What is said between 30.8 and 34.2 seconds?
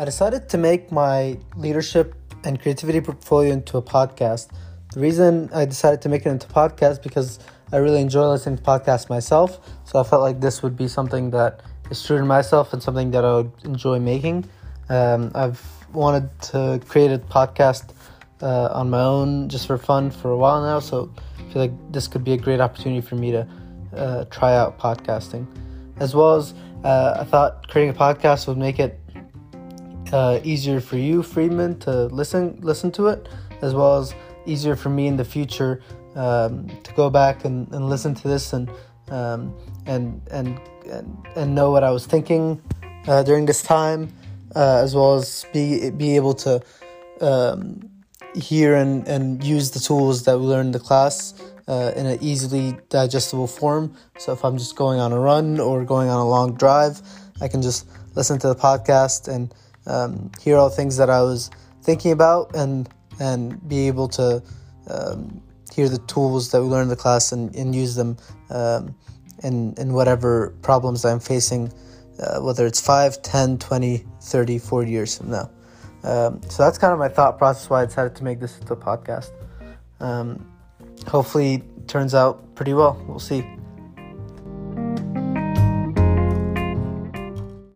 for you, Friedman, to listen listen to it, as well as